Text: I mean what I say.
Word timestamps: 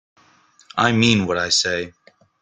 I 0.79 0.93
mean 0.93 1.27
what 1.27 1.37
I 1.37 1.49
say. 1.49 1.93